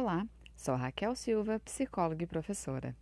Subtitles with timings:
[0.00, 2.94] Olá, sou Raquel Silva, psicóloga e professora.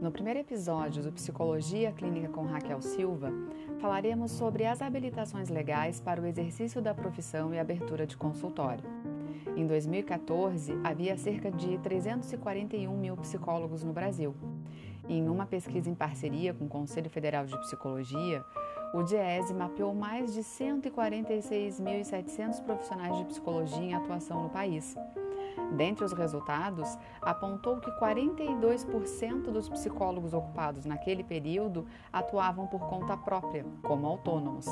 [0.00, 3.32] No primeiro episódio do Psicologia Clínica com Raquel Silva,
[3.80, 8.84] falaremos sobre as habilitações legais para o exercício da profissão e abertura de consultório.
[9.56, 14.32] Em 2014, havia cerca de 341 mil psicólogos no Brasil.
[15.08, 18.44] Em uma pesquisa em parceria com o Conselho Federal de Psicologia,
[18.92, 24.94] o DIESE mapeou mais de 146.700 profissionais de psicologia em atuação no país.
[25.76, 33.64] Dentre os resultados, apontou que 42% dos psicólogos ocupados naquele período atuavam por conta própria,
[33.82, 34.66] como autônomos.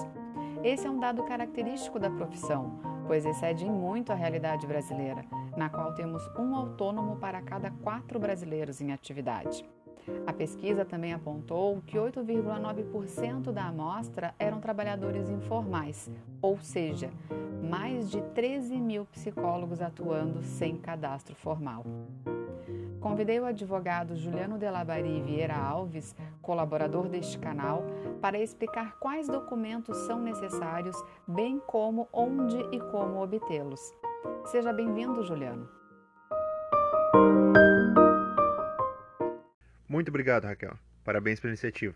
[0.62, 5.24] Esse é um dado característico da profissão, pois excede em muito a realidade brasileira,
[5.56, 9.64] na qual temos um autônomo para cada quatro brasileiros em atividade.
[10.26, 16.10] A pesquisa também apontou que 8,9% da amostra eram trabalhadores informais,
[16.40, 17.10] ou seja,
[17.62, 21.84] mais de 13 mil psicólogos atuando sem cadastro formal.
[23.00, 27.82] Convidei o advogado Juliano Delabari Vieira Alves, colaborador deste canal,
[28.20, 30.96] para explicar quais documentos são necessários,
[31.26, 33.94] bem como onde e como obtê-los.
[34.46, 35.79] Seja bem-vindo, Juliano.
[40.00, 40.78] Muito obrigado, Raquel.
[41.04, 41.94] Parabéns pela iniciativa.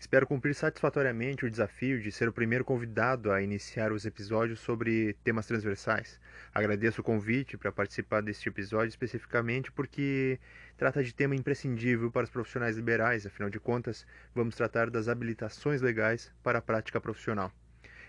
[0.00, 5.12] Espero cumprir satisfatoriamente o desafio de ser o primeiro convidado a iniciar os episódios sobre
[5.22, 6.18] temas transversais.
[6.52, 10.40] Agradeço o convite para participar deste episódio especificamente porque
[10.76, 15.80] trata de tema imprescindível para os profissionais liberais, afinal de contas, vamos tratar das habilitações
[15.80, 17.52] legais para a prática profissional.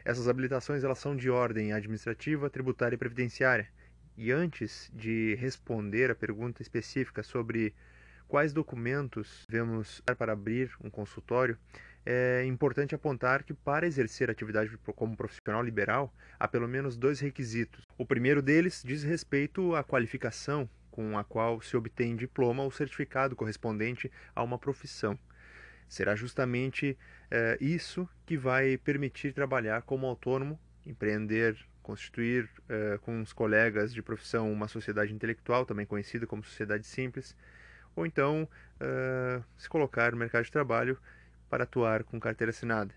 [0.03, 3.69] Essas habilitações elas são de ordem administrativa, tributária e previdenciária.
[4.17, 7.75] E antes de responder a pergunta específica sobre
[8.27, 11.57] quais documentos devemos para abrir um consultório,
[12.05, 17.83] é importante apontar que para exercer atividade como profissional liberal, há pelo menos dois requisitos.
[17.97, 23.35] O primeiro deles diz respeito à qualificação com a qual se obtém diploma ou certificado
[23.35, 25.19] correspondente a uma profissão.
[25.87, 26.97] Será justamente
[27.29, 34.01] é, isso que vai permitir trabalhar como autônomo, empreender, constituir é, com os colegas de
[34.01, 37.35] profissão uma sociedade intelectual, também conhecida como sociedade simples,
[37.97, 38.47] ou então
[38.79, 40.97] uh, se colocar no mercado de trabalho
[41.49, 42.93] para atuar com carteira assinada.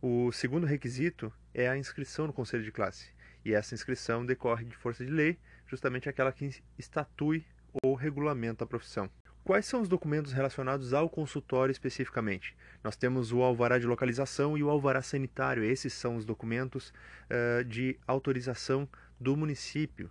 [0.00, 3.10] O segundo requisito é a inscrição no conselho de classe,
[3.44, 7.44] e essa inscrição decorre de força de lei, justamente aquela que estatui
[7.82, 9.10] ou regulamenta a profissão.
[9.42, 12.56] Quais são os documentos relacionados ao consultório especificamente?
[12.84, 15.64] Nós temos o alvará de localização e o alvará sanitário.
[15.64, 16.92] Esses são os documentos
[17.30, 18.86] uh, de autorização
[19.18, 20.10] do município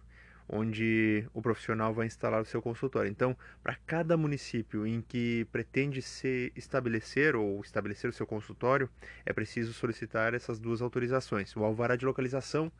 [0.50, 3.10] onde o profissional vai instalar o seu consultório.
[3.10, 8.90] Então, para cada município em que pretende se estabelecer ou estabelecer o seu consultório,
[9.26, 11.56] é preciso solicitar essas duas autorizações.
[11.56, 12.72] O alvará de localização,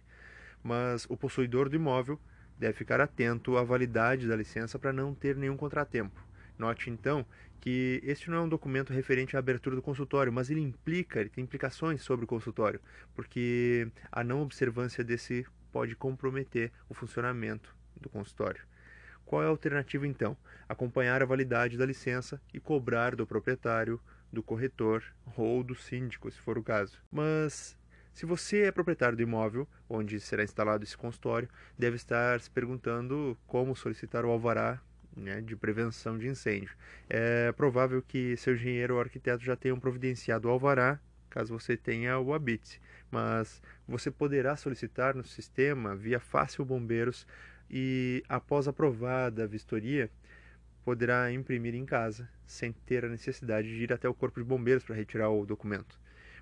[0.63, 2.21] Mas o possuidor do imóvel
[2.59, 6.25] deve ficar atento à validade da licença para não ter nenhum contratempo.
[6.59, 7.27] Note então
[7.61, 11.29] que este não é um documento referente à abertura do consultório, mas ele implica, ele
[11.29, 12.81] tem implicações sobre o consultório,
[13.15, 18.63] porque a não observância desse pode comprometer o funcionamento do consultório.
[19.27, 20.37] Qual é a alternativa então?
[20.69, 24.01] Acompanhar a validade da licença e cobrar do proprietário,
[24.33, 25.03] do corretor
[25.37, 26.99] ou do síndico, se for o caso.
[27.11, 27.77] Mas
[28.15, 33.37] se você é proprietário do imóvel onde será instalado esse consultório, deve estar se perguntando
[33.47, 34.81] como solicitar o alvará
[35.17, 36.77] né, de prevenção de incêndio.
[37.09, 42.19] É provável que seu engenheiro ou arquiteto já tenham providenciado o alvará, caso você tenha
[42.19, 42.81] o habite,
[43.11, 47.27] mas você poderá solicitar no sistema via Fácil Bombeiros
[47.71, 50.11] e, após aprovada a vistoria,
[50.85, 54.85] poderá imprimir em casa, sem ter a necessidade de ir até o Corpo de Bombeiros
[54.85, 55.99] para retirar o documento.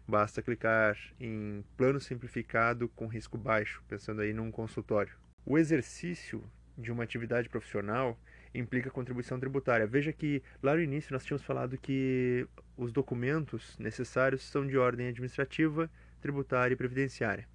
[0.06, 5.14] Basta clicar em Plano Simplificado com risco baixo, pensando aí num consultório.
[5.46, 6.44] O exercício
[6.76, 8.18] de uma atividade profissional
[8.54, 9.86] implica contribuição tributária.
[9.86, 15.08] Veja que lá no início nós tínhamos falado que os documentos necessários são de ordem
[15.08, 15.90] administrativa,
[16.20, 17.48] tributária e previdenciária.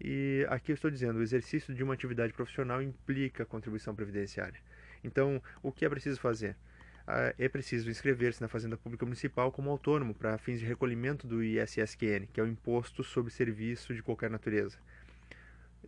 [0.00, 4.60] E aqui eu estou dizendo, o exercício de uma atividade profissional implica contribuição previdenciária.
[5.02, 6.56] Então, o que é preciso fazer?
[7.06, 11.42] Ah, é preciso inscrever-se na Fazenda Pública Municipal como autônomo para fins de recolhimento do
[11.42, 14.76] ISSQN, que é o Imposto sobre Serviço de qualquer natureza.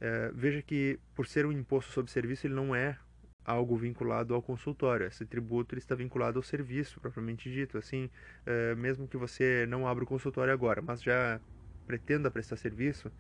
[0.01, 2.97] É, veja que, por ser um imposto sobre serviço, ele não é
[3.45, 5.07] algo vinculado ao consultório.
[5.07, 7.79] Esse tributo está vinculado ao serviço, propriamente dito.
[7.79, 8.09] Assim,
[8.47, 11.41] é, mesmo que você não abra o consultório agora, mas já
[11.87, 13.11] pretenda prestar serviço,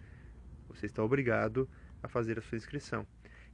[0.68, 1.68] você está obrigado
[2.02, 3.06] a fazer a sua inscrição.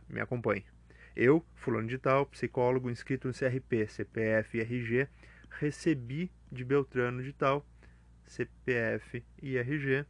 [0.08, 0.64] Me acompanhe.
[1.14, 5.08] Eu, fulano de tal, psicólogo inscrito no CRP, CPF e RG,
[5.50, 7.64] recebi de Beltrano de tal,
[8.26, 10.04] CPF e RG,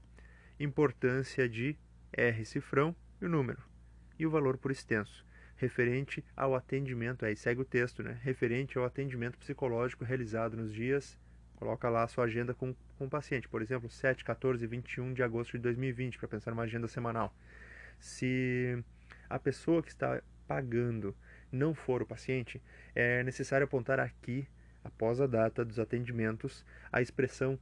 [0.58, 1.76] importância de
[2.12, 3.62] R cifrão e o número,
[4.18, 5.24] e o valor por extenso,
[5.56, 8.18] referente ao atendimento, aí segue o texto, né?
[8.22, 11.18] Referente ao atendimento psicológico realizado nos dias
[11.60, 15.14] Coloca lá a sua agenda com, com o paciente, por exemplo, 7, 14 e 21
[15.14, 17.34] de agosto de 2020, para pensar numa agenda semanal.
[17.98, 18.84] Se
[19.26, 21.16] a pessoa que está pagando
[21.50, 22.62] não for o paciente,
[22.94, 24.46] é necessário apontar aqui,
[24.84, 26.62] após a data dos atendimentos,
[26.92, 27.58] a expressão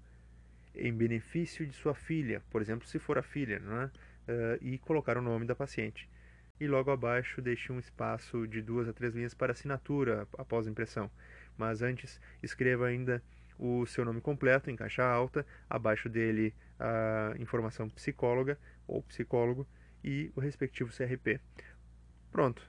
[0.74, 3.84] em benefício de sua filha, por exemplo, se for a filha, não é?
[3.84, 6.10] Uh, e colocar o nome da paciente.
[6.58, 10.70] E logo abaixo deixe um espaço de duas a três linhas para assinatura após a
[10.70, 11.08] impressão.
[11.56, 13.22] Mas antes, escreva ainda
[13.58, 19.66] o seu nome completo em caixa alta, abaixo dele a informação psicóloga ou psicólogo
[20.02, 21.40] e o respectivo CRP.
[22.30, 22.62] Pronto,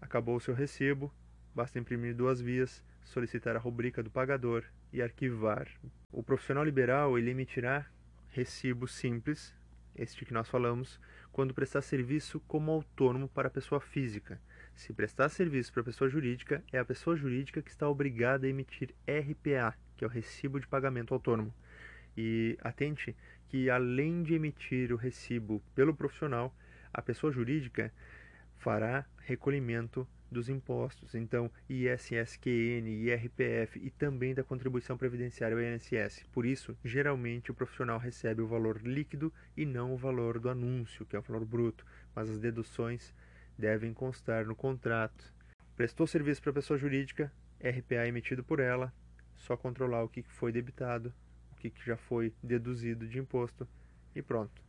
[0.00, 1.12] acabou o seu recibo,
[1.54, 5.68] basta imprimir duas vias, solicitar a rubrica do pagador e arquivar.
[6.10, 7.86] O profissional liberal ele emitirá
[8.30, 9.54] recibo simples,
[9.94, 10.98] este que nós falamos,
[11.32, 14.40] quando prestar serviço como autônomo para a pessoa física.
[14.74, 18.50] Se prestar serviço para a pessoa jurídica, é a pessoa jurídica que está obrigada a
[18.50, 21.52] emitir RPA, que é o recibo de pagamento autônomo.
[22.16, 23.16] E atente
[23.48, 26.54] que além de emitir o recibo pelo profissional,
[26.92, 27.92] a pessoa jurídica
[28.58, 36.24] fará recolhimento dos impostos, então ISSQN, IRPF e também da contribuição previdenciária ao INSS.
[36.32, 41.06] Por isso, geralmente o profissional recebe o valor líquido e não o valor do anúncio,
[41.06, 43.14] que é o valor bruto, mas as deduções
[43.56, 45.32] devem constar no contrato.
[45.76, 48.92] Prestou serviço para pessoa jurídica, RPA emitido por ela,
[49.36, 51.12] só controlar o que foi debitado,
[51.52, 53.68] o que já foi deduzido de imposto
[54.14, 54.62] e pronto.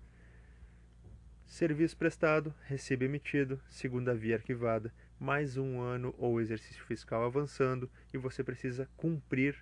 [1.45, 8.17] Serviço prestado, recibo emitido, segunda via arquivada, mais um ano ou exercício fiscal avançando e
[8.17, 9.55] você precisa cumprir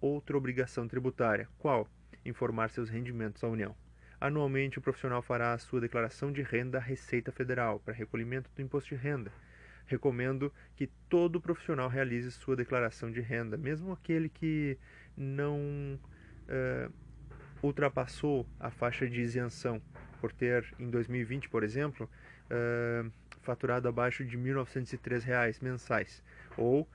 [0.00, 1.48] outra obrigação tributária.
[1.58, 1.88] Qual?
[2.24, 3.74] Informar seus rendimentos à União.
[4.20, 8.62] Anualmente, o profissional fará a sua declaração de renda à Receita Federal para recolhimento do
[8.62, 9.32] imposto de renda
[9.86, 14.76] recomendo que todo profissional realize sua declaração de renda, mesmo aquele que
[15.16, 15.98] não
[16.48, 16.92] uh,
[17.62, 19.80] ultrapassou a faixa de isenção
[20.16, 22.10] por ter, em 2020, por exemplo,
[22.50, 23.08] uh,
[23.42, 26.20] faturado abaixo de 1.903 reais mensais,
[26.56, 26.88] ou, uh,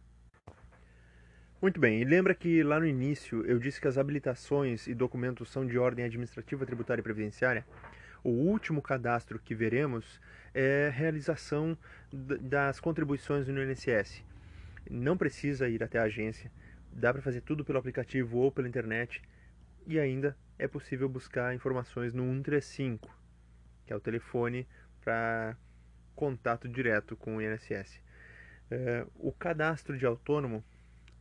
[1.60, 5.50] Muito bem, e lembra que lá no início eu disse que as habilitações e documentos
[5.50, 7.66] são de ordem administrativa, tributária e previdenciária?
[8.24, 10.18] O último cadastro que veremos
[10.54, 11.76] é realização
[12.10, 14.24] das contribuições no INSS.
[14.90, 16.50] Não precisa ir até a agência,
[16.90, 19.20] dá para fazer tudo pelo aplicativo ou pela internet
[19.86, 23.14] e ainda é possível buscar informações no 135,
[23.84, 24.66] que é o telefone
[25.04, 25.54] para
[26.16, 28.00] contato direto com o INSS.
[28.70, 30.64] É, o cadastro de autônomo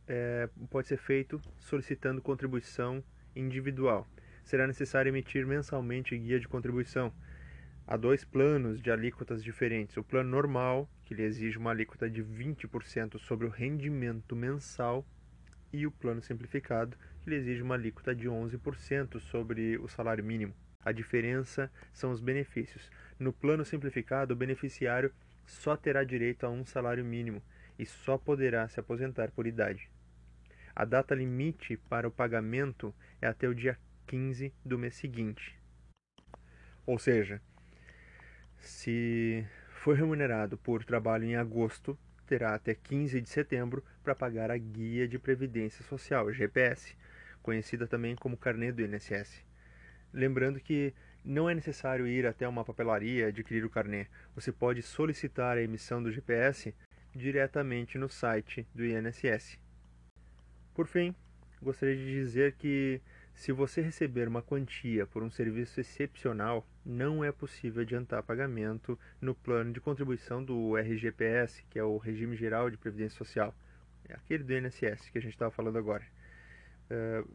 [0.08, 4.08] é, pode ser feito solicitando contribuição individual.
[4.42, 7.12] Será necessário emitir mensalmente guia de contribuição.
[7.86, 9.96] Há dois planos de alíquotas diferentes.
[9.96, 15.06] O plano normal, que lhe exige uma alíquota de 20% sobre o rendimento mensal,
[15.72, 20.54] e o plano simplificado, que lhe exige uma alíquota de 11% sobre o salário mínimo.
[20.82, 22.90] A diferença são os benefícios.
[23.18, 25.12] No plano simplificado, o beneficiário
[25.46, 27.42] só terá direito a um salário mínimo
[27.78, 29.90] e só poderá se aposentar por idade.
[30.74, 35.58] A data limite para o pagamento é até o dia 15 do mês seguinte.
[36.84, 37.40] Ou seja,
[38.58, 44.58] se for remunerado por trabalho em agosto, terá até 15 de setembro para pagar a
[44.58, 46.94] Guia de Previdência Social, GPS,
[47.42, 49.44] conhecida também como Carnê do INSS.
[50.12, 50.92] Lembrando que
[51.26, 54.06] não é necessário ir até uma papelaria adquirir o carnê.
[54.34, 56.72] Você pode solicitar a emissão do GPS
[57.14, 59.58] diretamente no site do INSS.
[60.72, 61.12] Por fim,
[61.60, 63.00] gostaria de dizer que
[63.34, 69.34] se você receber uma quantia por um serviço excepcional, não é possível adiantar pagamento no
[69.34, 73.54] plano de contribuição do RGPS, que é o Regime Geral de Previdência Social.
[74.08, 76.04] É aquele do INSS que a gente estava falando agora.
[76.88, 77.28] Uh,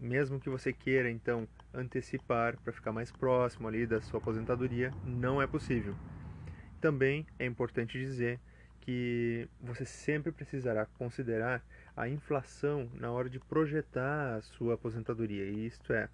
[0.00, 5.40] mesmo que você queira, então, antecipar para ficar mais próximo ali da sua aposentadoria, não
[5.40, 5.94] é possível.
[6.80, 8.38] Também é importante dizer
[8.80, 11.64] que você sempre precisará considerar
[11.96, 15.44] a inflação na hora de projetar a sua aposentadoria.
[15.44, 16.08] E isto é,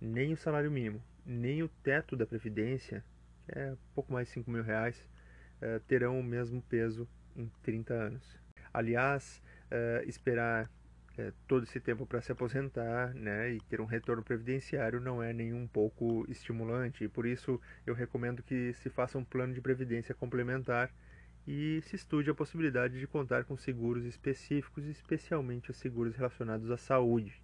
[0.00, 3.04] nem o salário mínimo, nem o teto da Previdência,
[3.44, 5.06] que é pouco mais de 5 mil reais,
[5.60, 8.38] eh, terão o mesmo peso em 30 anos.
[8.72, 10.70] Aliás, eh, esperar
[11.18, 15.32] eh, todo esse tempo para se aposentar né, e ter um retorno previdenciário não é
[15.32, 17.04] nem um pouco estimulante.
[17.04, 20.90] E por isso eu recomendo que se faça um plano de previdência complementar
[21.46, 26.76] e se estude a possibilidade de contar com seguros específicos, especialmente os seguros relacionados à
[26.76, 27.40] saúde.